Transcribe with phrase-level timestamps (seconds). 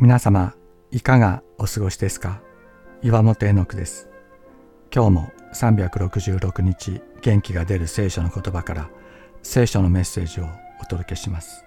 [0.00, 0.54] 皆様
[0.90, 2.40] いかがお過ごしですか？
[3.02, 4.08] 岩本絵の句です。
[4.90, 8.88] 今日も366日元気が出る聖書の言葉から
[9.42, 10.46] 聖書のメッセージを
[10.80, 11.66] お届けします。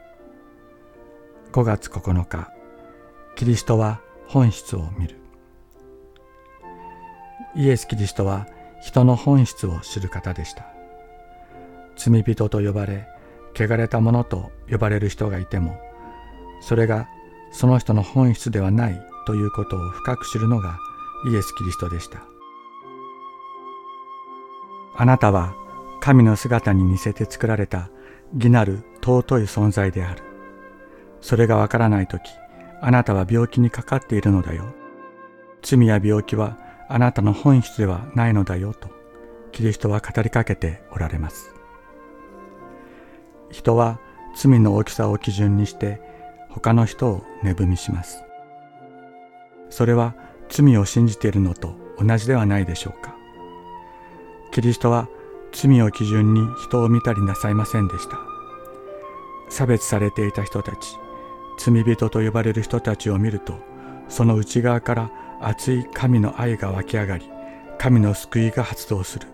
[1.52, 2.52] 5月9日
[3.36, 5.18] キリストは本質を見る。
[7.56, 8.48] イエス・キリストは
[8.82, 10.66] 人の本質を知る方でした。
[11.96, 13.08] 罪人と呼ばれ
[13.56, 15.78] 汚れた者と呼ばれる人がいても
[16.62, 17.08] それが
[17.54, 20.80] その人の本質ではないということを深く知るのが
[21.26, 22.24] イエス・キリストでした。
[24.96, 25.56] あなたは
[26.02, 27.90] 神の姿に似せて作られた
[28.36, 30.24] 義なる尊い存在である。
[31.22, 32.24] それがわからないとき、
[32.82, 34.66] あなたは病気にかかっているのだよ。
[35.62, 36.58] 罪や病気は
[36.90, 38.90] あなたの本質ではないのだよと、
[39.52, 41.54] キリストは語りかけておられます。
[43.50, 44.00] 人は
[44.36, 46.02] 罪の大きさを基準にして
[46.54, 48.24] 他の人を値踏みします。
[49.70, 50.14] それは
[50.50, 53.16] 罪を信じているのと同じではないでしょうか。
[54.52, 55.10] キリストは
[55.52, 58.20] 罪を基準に人を見たりなさいませんでした。
[59.50, 60.98] 差別されていた人たち、
[61.58, 63.54] 罪人と呼ばれる人たちを見ると、
[64.10, 65.12] その内側から
[65.42, 67.30] 熱い神の愛が湧き上がり、
[67.78, 69.28] 神の救いが発動する。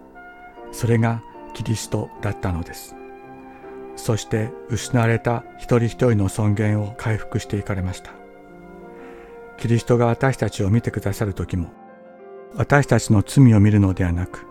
[0.72, 1.22] それが
[1.54, 2.96] キリストだったのです。
[4.10, 8.10] そして失われた一人一人の尊厳を回復していかれました。
[9.60, 11.68] キリストが私たちを見てくださる時も、
[12.56, 14.48] 私たちの罪を見るのではなく、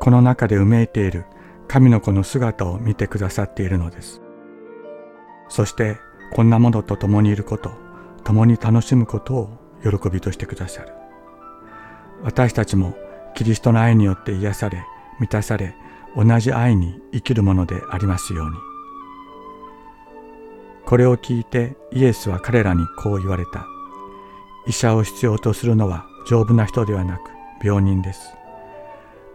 [0.00, 1.24] この中でうめいている
[1.68, 4.22] 神の子の姿を見てくださっているのです。
[5.50, 5.98] そして、
[6.32, 7.70] こんなものと共にいること、
[8.24, 9.50] 共に楽しむことを
[9.84, 10.92] 喜びとしてくださる。
[12.24, 12.96] 私たちも
[13.36, 14.84] キリストの愛によって癒され、
[15.20, 15.76] 満たされ、
[16.16, 18.65] 同じ愛に生きるものでありますように。
[20.86, 23.66] これを聞いてイエスは彼らにこう言われた。
[24.66, 27.20] 医者を必要とするのは丈夫な人ではなく
[27.62, 28.20] 病人です。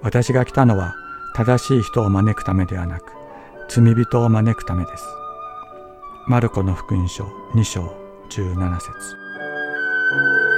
[0.02, 0.96] 私が来たのは
[1.36, 3.14] 正しい人を招くためではなく
[3.70, 5.04] 罪人を招くためです。
[6.26, 7.96] マルコの福音書2章
[8.30, 10.51] 17節